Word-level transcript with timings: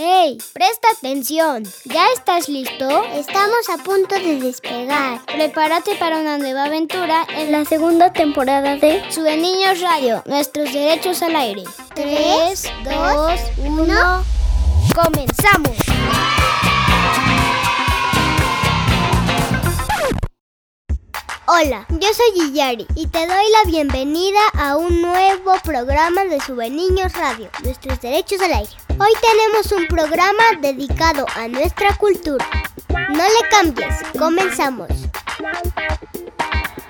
¡Hey! 0.00 0.38
Presta 0.52 0.86
atención. 0.96 1.64
¿Ya 1.84 2.12
estás 2.12 2.48
listo? 2.48 3.02
Estamos 3.14 3.68
a 3.68 3.82
punto 3.82 4.14
de 4.14 4.38
despegar. 4.38 5.26
Prepárate 5.26 5.96
para 5.96 6.20
una 6.20 6.38
nueva 6.38 6.66
aventura 6.66 7.26
en 7.36 7.50
la 7.50 7.64
segunda 7.64 8.12
temporada 8.12 8.76
de 8.76 9.02
Sube 9.10 9.36
Niños 9.36 9.80
Radio, 9.80 10.22
nuestros 10.24 10.72
derechos 10.72 11.20
al 11.22 11.34
aire. 11.34 11.64
3, 11.96 12.62
2, 12.84 13.40
1. 13.58 14.24
¡Comenzamos! 14.94 15.87
Hola, 21.50 21.86
yo 21.88 22.08
soy 22.12 22.32
Gillari 22.34 22.86
y 22.94 23.06
te 23.06 23.20
doy 23.20 23.26
la 23.50 23.70
bienvenida 23.70 24.38
a 24.52 24.76
un 24.76 25.00
nuevo 25.00 25.54
programa 25.64 26.26
de 26.26 26.38
Sube 26.42 26.68
Niños 26.68 27.14
Radio, 27.14 27.48
nuestros 27.64 27.98
derechos 28.02 28.42
al 28.42 28.52
aire. 28.52 28.70
Hoy 29.00 29.08
tenemos 29.22 29.72
un 29.72 29.86
programa 29.86 30.42
dedicado 30.60 31.24
a 31.34 31.48
nuestra 31.48 31.96
cultura. 31.96 32.46
No 32.90 33.24
le 33.24 33.48
cambies, 33.50 33.94
comenzamos. 34.18 34.90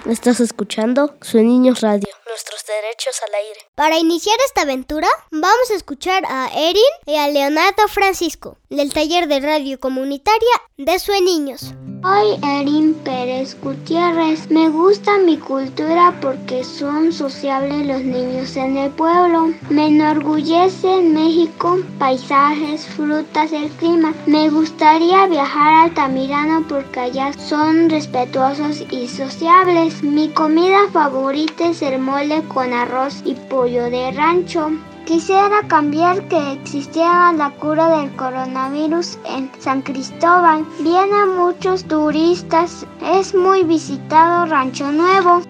Estás 0.07 0.41
escuchando 0.41 1.17
Sube 1.23 1.45
Niños 1.45 1.81
Radio, 1.81 2.09
nuestros 2.27 2.67
derechos 2.67 3.21
al 3.29 3.35
aire. 3.37 3.68
Para 3.79 3.97
iniciar 3.97 4.35
esta 4.45 4.63
aventura, 4.63 5.07
vamos 5.31 5.71
a 5.71 5.75
escuchar 5.77 6.25
a 6.29 6.49
Erin 6.53 6.83
y 7.07 7.15
a 7.15 7.29
Leonardo 7.29 7.87
Francisco, 7.87 8.57
del 8.71 8.93
taller 8.93 9.29
de 9.29 9.39
radio 9.39 9.79
comunitaria 9.79 10.63
de 10.77 10.99
Sue 10.99 11.23
Niños. 11.23 11.75
Soy 12.03 12.39
Erin 12.43 12.95
Pérez 12.95 13.57
Gutiérrez. 13.61 14.51
Me 14.51 14.69
gusta 14.69 15.19
mi 15.19 15.37
cultura 15.37 16.17
porque 16.21 16.63
son 16.63 17.13
sociables 17.13 17.87
los 17.87 18.03
niños 18.03 18.57
en 18.57 18.77
el 18.77 18.91
pueblo. 18.91 19.53
Me 19.69 19.89
enorgullece 19.89 21.01
México, 21.03 21.79
paisajes, 21.99 22.87
frutas, 22.87 23.53
el 23.53 23.69
clima. 23.71 24.15
Me 24.27 24.49
gustaría 24.49 25.27
viajar 25.27 25.73
a 25.73 25.83
Altamirano 25.85 26.65
porque 26.69 27.01
allá 27.01 27.33
son 27.33 27.91
respetuosos 27.91 28.83
y 28.93 29.09
sociables. 29.09 30.03
Mi 30.05 30.29
comida 30.29 30.89
favorita 30.93 31.71
es 31.71 31.83
el 31.83 31.99
mole 31.99 32.45
con 32.45 32.73
arroz 32.73 33.23
y 33.25 33.35
pollo 33.35 33.68
de 33.69 34.13
rancho. 34.13 34.71
Quisiera 35.05 35.61
cambiar 35.69 36.27
que 36.29 36.53
existiera 36.53 37.35
la 37.35 37.51
cura 37.51 37.99
del 37.99 38.11
coronavirus 38.17 39.19
en 39.27 39.51
San 39.59 39.83
Cristóbal. 39.83 40.65
Vienen 40.81 41.37
muchos 41.37 41.85
turistas. 41.85 42.87
Es 43.05 43.35
muy 43.35 43.65
visitado 43.65 44.47
Rancho 44.47 44.91
Nuevo. 44.91 45.43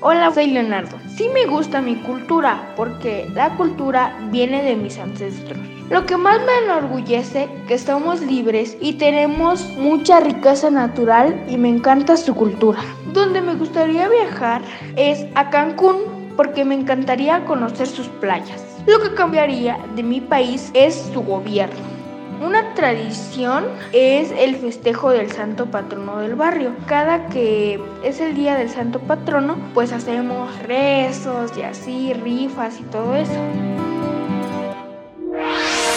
Hola, 0.00 0.32
soy 0.32 0.46
Leonardo. 0.46 0.96
Sí 1.16 1.28
me 1.34 1.46
gusta 1.46 1.80
mi 1.80 1.96
cultura 1.96 2.72
porque 2.76 3.28
la 3.34 3.56
cultura 3.56 4.16
viene 4.30 4.62
de 4.62 4.76
mis 4.76 4.96
ancestros. 4.98 5.58
Lo 5.90 6.06
que 6.06 6.16
más 6.16 6.38
me 6.38 6.66
enorgullece 6.66 7.48
que 7.66 7.74
estamos 7.74 8.20
libres 8.20 8.76
y 8.80 8.92
tenemos 8.92 9.64
mucha 9.76 10.20
riqueza 10.20 10.70
natural 10.70 11.44
y 11.48 11.56
me 11.56 11.68
encanta 11.68 12.16
su 12.16 12.32
cultura. 12.34 12.78
Donde 13.12 13.40
me 13.40 13.54
gustaría 13.54 14.08
viajar 14.08 14.62
es 14.94 15.26
a 15.34 15.50
Cancún 15.50 16.15
porque 16.36 16.64
me 16.64 16.74
encantaría 16.74 17.44
conocer 17.44 17.86
sus 17.86 18.08
playas. 18.08 18.62
Lo 18.86 19.00
que 19.00 19.14
cambiaría 19.14 19.78
de 19.94 20.02
mi 20.02 20.20
país 20.20 20.70
es 20.74 20.94
su 21.12 21.22
gobierno. 21.22 21.96
Una 22.40 22.74
tradición 22.74 23.64
es 23.92 24.30
el 24.30 24.56
festejo 24.56 25.10
del 25.10 25.32
santo 25.32 25.66
patrono 25.66 26.18
del 26.18 26.34
barrio. 26.34 26.72
Cada 26.86 27.28
que 27.28 27.80
es 28.04 28.20
el 28.20 28.34
día 28.34 28.56
del 28.56 28.68
santo 28.68 29.00
patrono, 29.00 29.56
pues 29.72 29.90
hacemos 29.92 30.50
rezos 30.64 31.56
y 31.56 31.62
así, 31.62 32.12
rifas 32.12 32.78
y 32.78 32.82
todo 32.84 33.16
eso. 33.16 33.32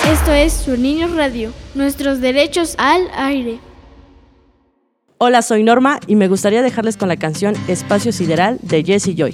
Esto 0.10 0.32
es 0.32 0.54
Su 0.54 0.78
Niño 0.78 1.10
Radio, 1.14 1.52
nuestros 1.76 2.22
derechos 2.22 2.76
al 2.78 3.10
aire. 3.16 3.60
Hola, 5.18 5.42
soy 5.42 5.64
Norma 5.64 6.00
y 6.08 6.16
me 6.16 6.30
gustaría 6.30 6.62
dejarles 6.62 6.96
con 6.96 7.10
la 7.10 7.18
canción 7.18 7.54
Espacio 7.68 8.14
Sideral 8.14 8.58
de 8.62 8.84
Jesse 8.84 9.14
Joy. 9.14 9.34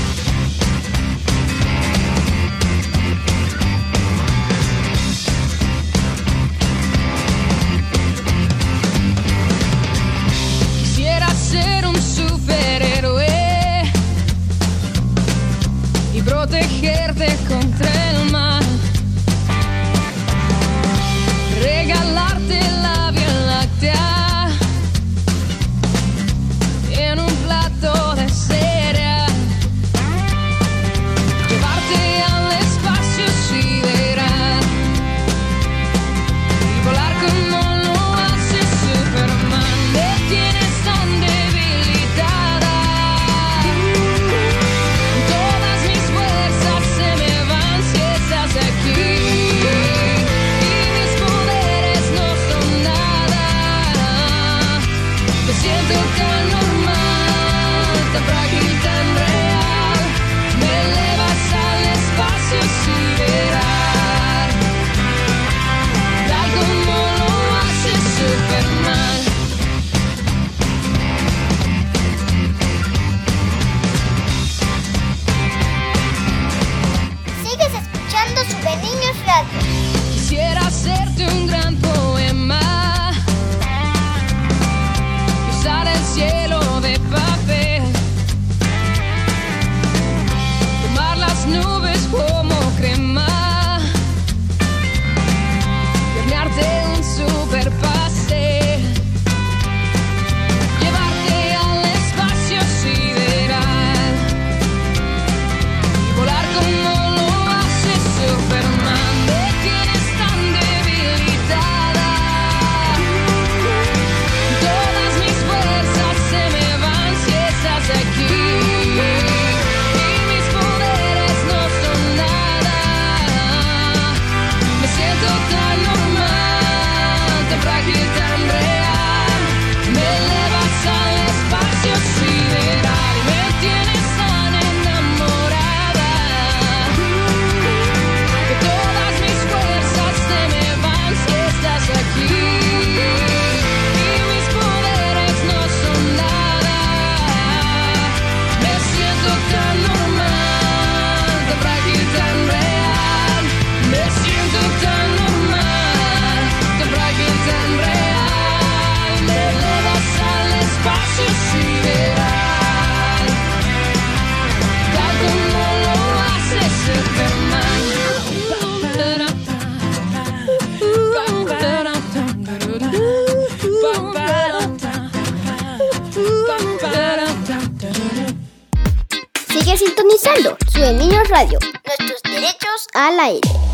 Derechos 183.21 183.51
al 183.51 183.61
aire. 183.61 183.70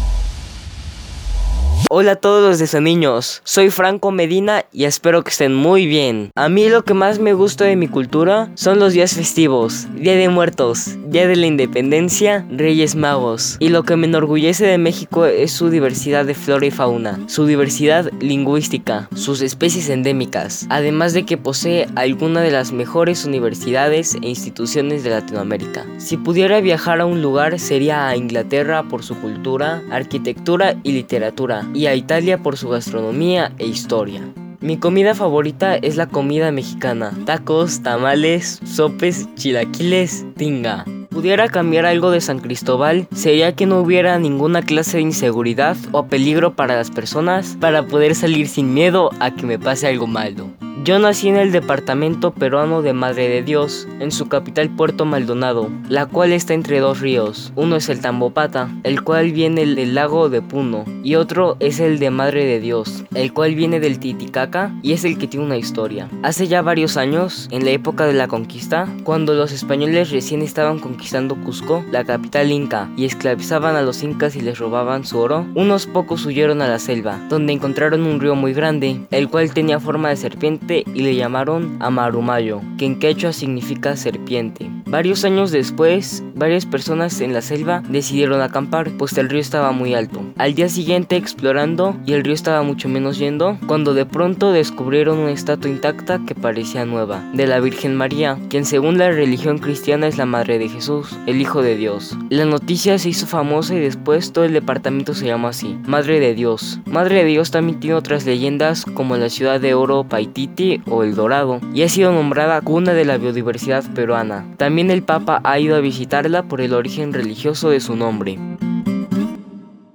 Hola 1.89 2.11
a 2.11 2.15
todos 2.17 2.43
los 2.43 2.59
desaniños, 2.59 3.39
soy 3.45 3.69
Franco 3.69 4.11
Medina 4.11 4.65
y 4.73 4.83
espero 4.83 5.23
que 5.23 5.29
estén 5.29 5.55
muy 5.55 5.85
bien. 5.85 6.31
A 6.35 6.49
mí 6.49 6.67
lo 6.67 6.83
que 6.83 6.93
más 6.93 7.19
me 7.19 7.33
gusta 7.33 7.63
de 7.63 7.77
mi 7.77 7.87
cultura 7.87 8.51
son 8.55 8.77
los 8.77 8.91
días 8.91 9.13
festivos, 9.13 9.87
Día 9.95 10.15
de 10.17 10.27
Muertos, 10.27 10.97
Día 11.07 11.29
de 11.29 11.37
la 11.37 11.45
Independencia, 11.45 12.45
Reyes 12.51 12.95
Magos. 12.95 13.55
Y 13.61 13.69
lo 13.69 13.83
que 13.83 13.95
me 13.95 14.05
enorgullece 14.05 14.65
de 14.65 14.77
México 14.77 15.25
es 15.25 15.53
su 15.53 15.69
diversidad 15.69 16.25
de 16.25 16.35
flora 16.35 16.65
y 16.65 16.71
fauna, 16.71 17.21
su 17.27 17.45
diversidad 17.45 18.11
lingüística, 18.19 19.07
sus 19.15 19.39
especies 19.39 19.87
endémicas, 19.87 20.67
además 20.69 21.13
de 21.13 21.23
que 21.23 21.37
posee 21.37 21.87
alguna 21.95 22.41
de 22.41 22.51
las 22.51 22.73
mejores 22.73 23.23
universidades 23.23 24.15
e 24.15 24.27
instituciones 24.27 25.05
de 25.05 25.11
Latinoamérica. 25.11 25.85
Si 25.99 26.17
pudiera 26.17 26.59
viajar 26.59 26.99
a 26.99 27.05
un 27.05 27.21
lugar 27.21 27.57
sería 27.59 28.09
a 28.09 28.17
Inglaterra 28.17 28.83
por 28.83 29.03
su 29.03 29.15
cultura, 29.21 29.81
arquitectura 29.89 30.75
y 30.83 30.91
literatura 30.91 31.65
y 31.77 31.85
a 31.85 31.93
Italia 31.93 32.39
por 32.39 32.57
su 32.57 32.69
gastronomía 32.69 33.53
e 33.59 33.67
historia. 33.67 34.21
Mi 34.59 34.77
comida 34.77 35.13
favorita 35.13 35.75
es 35.75 35.95
la 35.95 36.07
comida 36.07 36.51
mexicana. 36.51 37.13
Tacos, 37.25 37.83
tamales, 37.83 38.59
sopes, 38.65 39.29
chilaquiles, 39.35 40.25
tinga. 40.35 40.85
Pudiera 41.09 41.47
cambiar 41.47 41.85
algo 41.85 42.09
de 42.09 42.19
San 42.19 42.39
Cristóbal, 42.39 43.07
sería 43.13 43.55
que 43.55 43.67
no 43.67 43.79
hubiera 43.79 44.17
ninguna 44.17 44.63
clase 44.63 44.97
de 44.97 45.03
inseguridad 45.03 45.77
o 45.91 46.07
peligro 46.07 46.55
para 46.55 46.75
las 46.75 46.89
personas 46.89 47.55
para 47.59 47.85
poder 47.85 48.15
salir 48.15 48.47
sin 48.47 48.73
miedo 48.73 49.11
a 49.19 49.35
que 49.35 49.45
me 49.45 49.59
pase 49.59 49.87
algo 49.87 50.07
malo. 50.07 50.49
Yo 50.87 50.97
nací 50.99 51.27
en 51.27 51.35
el 51.35 51.51
departamento 51.51 52.31
peruano 52.31 52.81
de 52.81 52.93
Madre 52.93 53.27
de 53.27 53.43
Dios, 53.43 53.89
en 53.99 54.09
su 54.09 54.29
capital 54.29 54.69
Puerto 54.69 55.03
Maldonado, 55.03 55.69
la 55.89 56.05
cual 56.05 56.31
está 56.31 56.53
entre 56.53 56.79
dos 56.79 57.01
ríos. 57.01 57.51
Uno 57.57 57.75
es 57.75 57.89
el 57.89 57.99
Tambopata, 57.99 58.69
el 58.83 59.03
cual 59.03 59.33
viene 59.33 59.65
del 59.65 59.95
lago 59.95 60.29
de 60.29 60.41
Puno, 60.41 60.85
y 61.03 61.15
otro 61.15 61.57
es 61.59 61.81
el 61.81 61.99
de 61.99 62.09
Madre 62.09 62.45
de 62.45 62.61
Dios, 62.61 63.03
el 63.15 63.33
cual 63.33 63.53
viene 63.53 63.81
del 63.81 63.99
Titicaca 63.99 64.73
y 64.81 64.93
es 64.93 65.03
el 65.03 65.17
que 65.17 65.27
tiene 65.27 65.45
una 65.45 65.57
historia. 65.57 66.07
Hace 66.23 66.47
ya 66.47 66.61
varios 66.61 66.95
años, 66.95 67.49
en 67.51 67.65
la 67.65 67.71
época 67.71 68.05
de 68.05 68.13
la 68.13 68.29
conquista, 68.29 68.87
cuando 69.03 69.33
los 69.33 69.51
españoles 69.51 70.11
recién 70.11 70.41
estaban 70.41 70.79
conquistando 70.79 71.35
Cusco, 71.35 71.83
la 71.91 72.05
capital 72.05 72.49
inca, 72.49 72.89
y 72.95 73.03
esclavizaban 73.03 73.75
a 73.75 73.81
los 73.81 74.03
incas 74.03 74.37
y 74.37 74.39
les 74.39 74.57
robaban 74.57 75.03
su 75.03 75.19
oro, 75.19 75.45
unos 75.53 75.85
pocos 75.85 76.25
huyeron 76.25 76.61
a 76.61 76.69
la 76.69 76.79
selva, 76.79 77.19
donde 77.27 77.51
encontraron 77.51 78.05
un 78.05 78.21
río 78.21 78.35
muy 78.35 78.53
grande, 78.53 79.01
el 79.11 79.27
cual 79.27 79.53
tenía 79.53 79.81
forma 79.81 80.07
de 80.07 80.15
serpiente 80.15 80.76
y 80.93 81.01
le 81.01 81.15
llamaron 81.15 81.77
Amarumayo, 81.79 82.61
que 82.77 82.85
en 82.85 82.99
quechua 82.99 83.33
significa 83.33 83.95
serpiente. 83.95 84.69
Varios 84.85 85.25
años 85.25 85.51
después, 85.51 86.23
varias 86.35 86.65
personas 86.65 87.19
en 87.19 87.33
la 87.33 87.41
selva 87.41 87.83
decidieron 87.89 88.41
acampar, 88.41 88.91
pues 88.97 89.17
el 89.17 89.29
río 89.29 89.41
estaba 89.41 89.71
muy 89.71 89.93
alto. 89.93 90.21
Al 90.37 90.55
día 90.55 90.69
siguiente 90.69 91.17
explorando 91.17 91.97
y 92.05 92.13
el 92.13 92.23
río 92.23 92.33
estaba 92.33 92.63
mucho 92.63 92.87
menos 92.87 93.17
yendo, 93.17 93.57
cuando 93.67 93.93
de 93.93 94.05
pronto 94.05 94.51
descubrieron 94.51 95.17
una 95.17 95.31
estatua 95.31 95.69
intacta 95.69 96.21
que 96.25 96.35
parecía 96.35 96.85
nueva, 96.85 97.21
de 97.33 97.47
la 97.47 97.59
Virgen 97.59 97.95
María, 97.95 98.37
quien 98.49 98.65
según 98.65 98.97
la 98.97 99.11
religión 99.11 99.57
cristiana 99.57 100.07
es 100.07 100.17
la 100.17 100.25
madre 100.25 100.57
de 100.57 100.69
Jesús, 100.69 101.17
el 101.25 101.41
Hijo 101.41 101.61
de 101.61 101.75
Dios. 101.75 102.17
La 102.29 102.45
noticia 102.45 102.97
se 102.97 103.09
hizo 103.09 103.27
famosa 103.27 103.75
y 103.75 103.79
después 103.79 104.31
todo 104.31 104.45
el 104.45 104.53
departamento 104.53 105.13
se 105.13 105.25
llamó 105.25 105.49
así, 105.49 105.77
Madre 105.85 106.19
de 106.19 106.33
Dios. 106.33 106.79
Madre 106.85 107.23
de 107.23 107.25
Dios 107.25 107.51
también 107.51 107.79
tiene 107.79 107.95
otras 107.95 108.25
leyendas 108.25 108.85
como 108.85 109.17
la 109.17 109.29
ciudad 109.29 109.59
de 109.59 109.73
oro 109.73 110.03
Paititi 110.03 110.66
o 110.89 111.03
El 111.03 111.15
Dorado, 111.15 111.59
y 111.73 111.83
ha 111.83 111.89
sido 111.89 112.11
nombrada 112.11 112.61
cuna 112.61 112.93
de 112.93 113.05
la 113.05 113.17
biodiversidad 113.17 113.83
peruana. 113.93 114.45
También 114.57 114.91
el 114.91 115.03
Papa 115.03 115.41
ha 115.43 115.59
ido 115.59 115.75
a 115.75 115.79
visitarla 115.79 116.43
por 116.43 116.61
el 116.61 116.73
origen 116.73 117.13
religioso 117.13 117.69
de 117.69 117.79
su 117.79 117.95
nombre. 117.95 118.37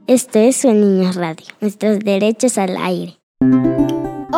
Esto 0.07 0.39
es 0.39 0.65
Niños 0.65 1.17
Radio, 1.17 1.47
nuestros 1.61 2.01
derechos 2.01 2.59
al 2.59 2.77
aire. 2.77 3.19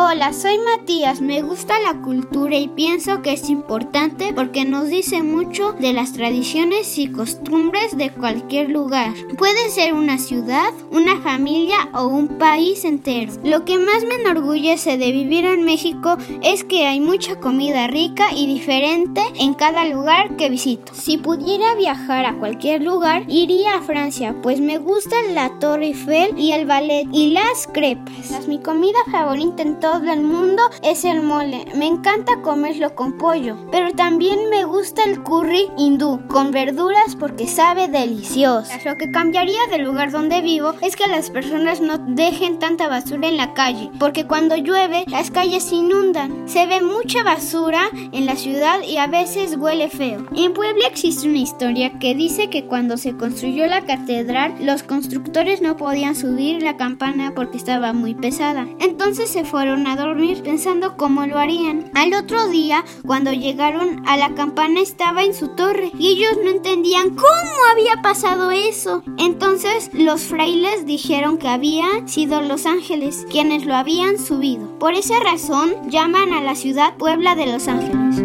Hola, 0.07 0.33
soy 0.33 0.59
Matías. 0.59 1.19
Me 1.19 1.41
gusta 1.41 1.79
la 1.79 1.99
cultura 2.03 2.55
y 2.55 2.67
pienso 2.67 3.23
que 3.23 3.33
es 3.33 3.49
importante 3.49 4.33
porque 4.35 4.63
nos 4.63 4.87
dice 4.87 5.23
mucho 5.23 5.73
de 5.73 5.93
las 5.93 6.13
tradiciones 6.13 6.99
y 6.99 7.11
costumbres 7.11 7.97
de 7.97 8.11
cualquier 8.11 8.69
lugar. 8.69 9.15
Puede 9.35 9.67
ser 9.71 9.95
una 9.95 10.19
ciudad, 10.19 10.71
una 10.91 11.19
familia 11.21 11.89
o 11.95 12.05
un 12.05 12.37
país 12.37 12.85
entero. 12.85 13.33
Lo 13.43 13.65
que 13.65 13.79
más 13.79 14.03
me 14.03 14.21
enorgullece 14.21 14.99
de 14.99 15.11
vivir 15.11 15.43
en 15.43 15.63
México 15.63 16.17
es 16.43 16.63
que 16.63 16.85
hay 16.85 16.99
mucha 16.99 17.39
comida 17.39 17.87
rica 17.87 18.27
y 18.31 18.45
diferente 18.45 19.23
en 19.39 19.55
cada 19.55 19.85
lugar 19.85 20.35
que 20.35 20.51
visito. 20.51 20.93
Si 20.93 21.17
pudiera 21.17 21.73
viajar 21.73 22.27
a 22.27 22.37
cualquier 22.37 22.83
lugar, 22.83 23.23
iría 23.27 23.77
a 23.77 23.81
Francia, 23.81 24.35
pues 24.43 24.59
me 24.59 24.77
gusta 24.77 25.15
la 25.31 25.57
Torre 25.57 25.87
Eiffel 25.87 26.37
y 26.37 26.51
el 26.51 26.67
ballet 26.67 27.07
y 27.11 27.31
las 27.31 27.65
crepas. 27.73 28.47
Mi 28.47 28.61
comida 28.61 28.99
favorita 29.11 29.63
en 29.63 29.79
todo 29.79 29.94
el 30.03 30.21
mundo 30.21 30.61
es 30.83 31.05
el 31.05 31.21
mole. 31.21 31.65
Me 31.75 31.87
encanta 31.87 32.41
comerlo 32.41 32.95
con 32.95 33.17
pollo, 33.17 33.57
pero 33.71 33.91
también 33.93 34.49
me 34.49 34.65
gusta 34.65 35.03
el 35.03 35.23
curry 35.23 35.67
hindú 35.77 36.21
con 36.27 36.51
verduras 36.51 37.15
porque 37.17 37.47
sabe 37.47 37.87
delicioso. 37.87 38.71
Lo 38.83 38.95
que 38.95 39.11
cambiaría 39.11 39.59
del 39.71 39.83
lugar 39.83 40.11
donde 40.11 40.41
vivo 40.41 40.73
es 40.81 40.95
que 40.95 41.07
las 41.07 41.29
personas 41.29 41.81
no 41.81 41.97
dejen 41.97 42.59
tanta 42.59 42.87
basura 42.87 43.27
en 43.27 43.37
la 43.37 43.53
calle, 43.53 43.89
porque 43.99 44.27
cuando 44.27 44.57
llueve 44.57 45.05
las 45.07 45.31
calles 45.31 45.63
se 45.63 45.75
inundan. 45.75 46.47
Se 46.47 46.67
ve 46.67 46.81
mucha 46.81 47.23
basura 47.23 47.89
en 48.11 48.25
la 48.25 48.35
ciudad 48.35 48.81
y 48.81 48.97
a 48.97 49.07
veces 49.07 49.55
huele 49.57 49.89
feo. 49.89 50.25
En 50.35 50.53
Puebla 50.53 50.87
existe 50.87 51.27
una 51.27 51.39
historia 51.39 51.97
que 51.99 52.15
dice 52.15 52.49
que 52.49 52.65
cuando 52.65 52.97
se 52.97 53.15
construyó 53.15 53.65
la 53.67 53.85
catedral, 53.85 54.55
los 54.59 54.83
constructores 54.83 55.61
no 55.61 55.77
podían 55.77 56.15
subir 56.15 56.61
la 56.61 56.77
campana 56.77 57.33
porque 57.35 57.57
estaba 57.57 57.93
muy 57.93 58.13
pesada. 58.13 58.67
Entonces 58.79 59.29
se 59.29 59.45
fueron 59.45 59.84
a 59.87 59.95
dormir 59.95 60.41
pensando 60.43 60.97
cómo 60.97 61.25
lo 61.25 61.37
harían. 61.37 61.91
Al 61.93 62.13
otro 62.13 62.47
día, 62.47 62.83
cuando 63.05 63.31
llegaron 63.31 64.07
a 64.07 64.17
la 64.17 64.33
campana 64.35 64.81
estaba 64.81 65.23
en 65.23 65.33
su 65.33 65.49
torre 65.49 65.91
y 65.97 66.09
ellos 66.09 66.37
no 66.43 66.49
entendían 66.49 67.11
cómo 67.11 67.51
había 67.71 68.01
pasado 68.01 68.51
eso. 68.51 69.03
Entonces 69.17 69.89
los 69.93 70.21
frailes 70.23 70.85
dijeron 70.85 71.37
que 71.37 71.47
habían 71.47 72.07
sido 72.07 72.41
los 72.41 72.65
ángeles 72.65 73.25
quienes 73.29 73.65
lo 73.65 73.75
habían 73.75 74.17
subido. 74.19 74.79
Por 74.79 74.93
esa 74.93 75.19
razón 75.19 75.89
llaman 75.89 76.33
a 76.33 76.41
la 76.41 76.55
ciudad 76.55 76.95
Puebla 76.97 77.35
de 77.35 77.47
los 77.47 77.67
Ángeles. 77.67 78.23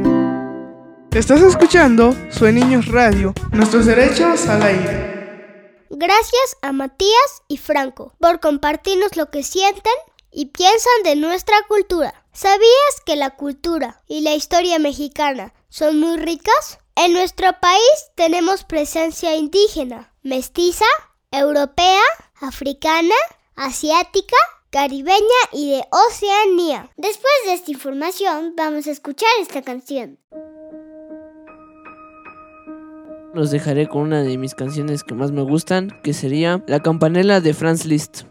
Estás 1.13 1.43
escuchando 1.43 2.15
Sue 2.31 2.53
Niños 2.53 2.87
Radio, 2.87 3.35
nuestros 3.51 3.87
derechos 3.87 4.47
al 4.47 4.63
aire. 4.63 5.11
Gracias 5.91 6.57
a 6.63 6.73
Matías 6.73 7.43
y 7.49 7.57
Franco 7.57 8.15
por 8.21 8.39
compartirnos 8.39 9.17
lo 9.17 9.29
que 9.29 9.43
sienten 9.43 9.93
y 10.31 10.47
piensan 10.47 11.03
de 11.05 11.17
nuestra 11.17 11.57
cultura. 11.69 12.25
¿Sabías 12.33 13.01
que 13.05 13.17
la 13.17 13.31
cultura 13.31 14.03
y 14.07 14.21
la 14.21 14.35
historia 14.35 14.79
mexicana 14.79 15.53
son 15.69 15.99
muy 15.99 16.17
ricas? 16.17 16.79
En 16.97 17.13
nuestro 17.13 17.49
país 17.61 18.11
tenemos 18.15 18.65
presencia 18.65 19.35
indígena, 19.35 20.15
mestiza, 20.23 20.85
europea, 21.31 22.03
africana, 22.41 23.15
asiática, 23.57 24.37
caribeña 24.71 25.19
y 25.53 25.71
de 25.71 25.85
Oceanía. 25.91 26.91
Después 26.97 27.33
de 27.47 27.55
esta 27.55 27.71
información, 27.71 28.55
vamos 28.57 28.87
a 28.87 28.91
escuchar 28.91 29.31
esta 29.41 29.63
canción. 29.63 30.19
Los 33.33 33.51
dejaré 33.51 33.89
con 33.89 34.03
una 34.03 34.23
de 34.23 34.39
mis 34.39 34.55
canciones 34.55 35.05
que 35.05 35.15
más 35.15 35.31
me 35.31 35.43
gustan, 35.43 36.01
que 36.03 36.15
sería 36.15 36.65
La 36.67 36.81
campanela 36.81 37.41
de 37.41 37.55
Franz 37.55 37.85
Liszt. 37.85 38.30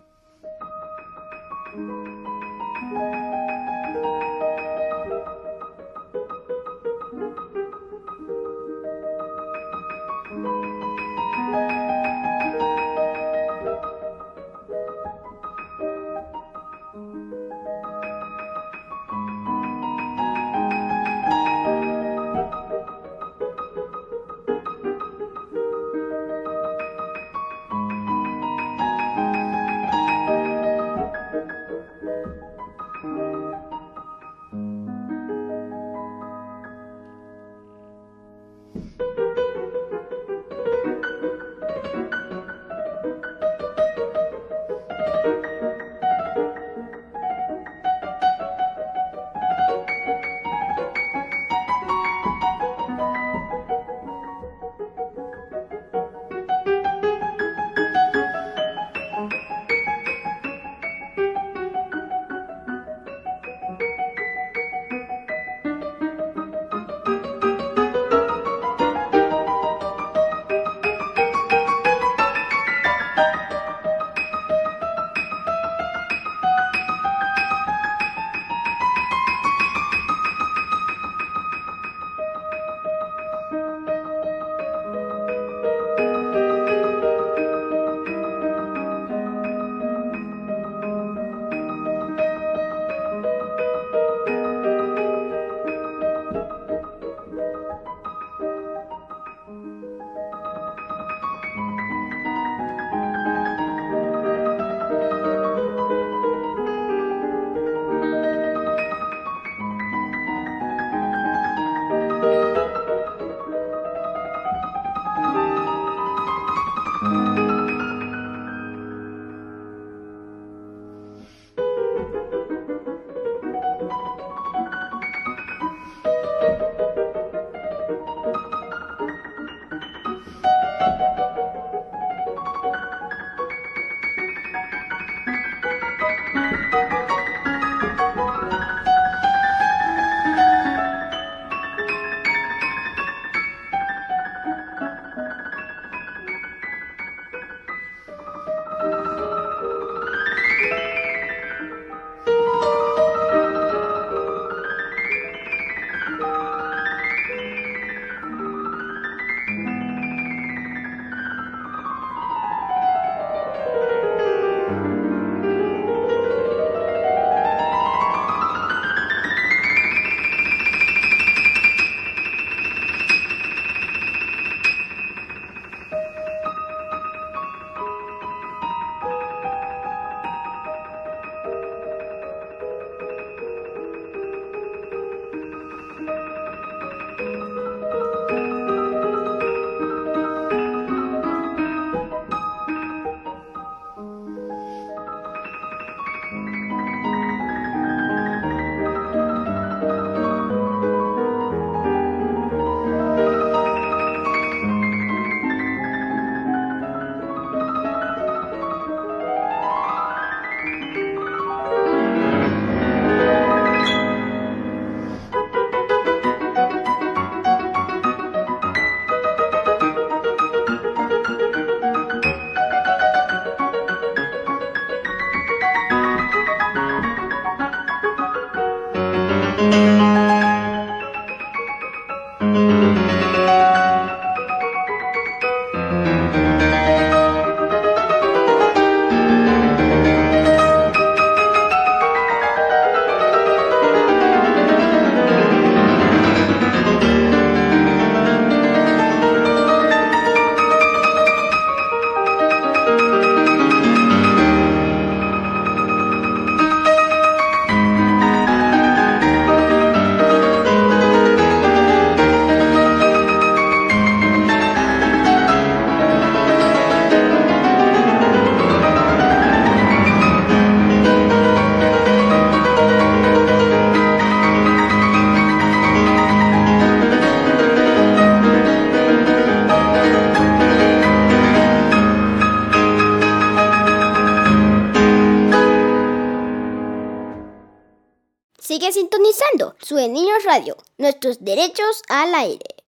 Escuchando 289.89 289.99
Sue 289.99 290.07
Niños 290.07 290.43
Radio, 290.45 290.77
nuestros 290.97 291.43
derechos 291.43 292.03
al 292.09 292.35
aire. 292.35 292.78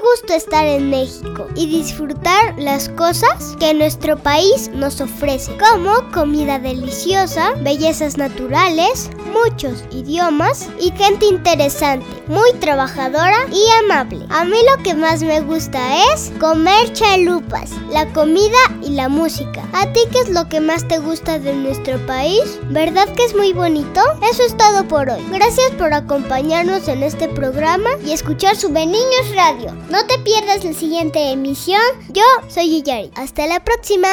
Gusto 0.00 0.34
estar 0.34 0.64
en 0.66 0.90
México 0.90 1.46
y 1.54 1.66
disfrutar 1.66 2.54
las 2.58 2.88
cosas 2.90 3.56
que 3.58 3.74
nuestro 3.74 4.16
país 4.16 4.70
nos 4.74 5.00
ofrece, 5.00 5.52
como 5.56 6.10
comida 6.12 6.58
deliciosa, 6.58 7.52
bellezas 7.62 8.16
naturales, 8.16 9.10
muchos 9.32 9.84
idiomas 9.90 10.68
y 10.80 10.90
gente 10.92 11.26
interesante, 11.26 12.06
muy 12.26 12.52
trabajadora 12.60 13.46
y 13.52 13.62
amable. 13.84 14.26
A 14.30 14.44
mí 14.44 14.56
lo 14.70 14.82
que 14.82 14.94
más 14.94 15.22
me 15.22 15.40
gusta 15.40 15.80
es 16.12 16.32
comer 16.40 16.92
chalupas, 16.92 17.70
la 17.90 18.12
comida 18.12 18.58
y 18.82 18.90
la 18.90 19.08
música. 19.08 19.66
¿A 19.72 19.92
ti 19.92 20.00
qué 20.10 20.20
es 20.20 20.28
lo 20.28 20.48
que 20.48 20.60
más 20.60 20.86
te 20.88 20.98
gusta 20.98 21.38
de 21.38 21.54
nuestro 21.54 21.98
país? 22.06 22.58
¿Verdad 22.70 23.08
que 23.14 23.24
es 23.24 23.34
muy 23.34 23.52
bonito? 23.52 24.00
Eso 24.30 24.42
es 24.42 24.56
todo 24.56 24.86
por 24.88 25.10
hoy. 25.10 25.24
Gracias 25.30 25.70
por 25.78 25.92
acompañarnos 25.94 26.88
en 26.88 27.02
este 27.02 27.28
programa 27.28 27.90
y 28.04 28.12
escuchar 28.12 28.56
Niños 28.70 29.34
Radio. 29.34 29.81
No 29.90 30.06
te 30.06 30.18
pierdas 30.18 30.64
la 30.64 30.72
siguiente 30.72 31.32
emisión. 31.32 31.80
Yo 32.08 32.22
soy 32.48 32.82
Yari. 32.82 33.10
Hasta 33.14 33.46
la 33.46 33.62
próxima. 33.62 34.08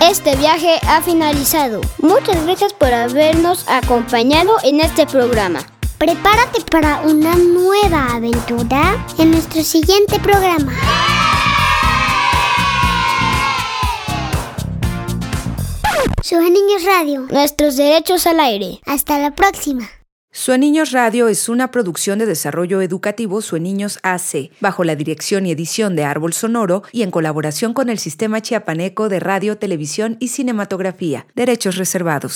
Este 0.00 0.36
viaje 0.36 0.78
ha 0.86 1.00
finalizado. 1.00 1.80
Muchas 1.98 2.44
gracias 2.44 2.72
por 2.74 2.92
habernos 2.92 3.64
acompañado 3.68 4.56
en 4.62 4.80
este 4.80 5.06
programa. 5.06 5.60
Prepárate 5.98 6.60
para 6.70 7.00
una 7.00 7.34
nueva 7.36 8.14
aventura 8.14 9.06
en 9.18 9.30
nuestro 9.30 9.62
siguiente 9.62 10.20
programa. 10.20 10.72
Sube 16.22 16.50
Niños 16.50 16.84
Radio. 16.84 17.20
Nuestros 17.30 17.76
derechos 17.76 18.26
al 18.26 18.40
aire. 18.40 18.80
Hasta 18.84 19.18
la 19.18 19.34
próxima. 19.34 19.88
Sueniños 20.38 20.92
Radio 20.92 21.28
es 21.28 21.48
una 21.48 21.70
producción 21.70 22.18
de 22.18 22.26
desarrollo 22.26 22.82
educativo 22.82 23.40
Sueniños 23.40 23.98
AC, 24.02 24.50
bajo 24.60 24.84
la 24.84 24.94
dirección 24.94 25.46
y 25.46 25.50
edición 25.50 25.96
de 25.96 26.04
Árbol 26.04 26.34
Sonoro 26.34 26.82
y 26.92 27.04
en 27.04 27.10
colaboración 27.10 27.72
con 27.72 27.88
el 27.88 27.98
Sistema 27.98 28.42
Chiapaneco 28.42 29.08
de 29.08 29.18
Radio, 29.18 29.56
Televisión 29.56 30.18
y 30.20 30.28
Cinematografía. 30.28 31.26
Derechos 31.34 31.76
reservados. 31.76 32.34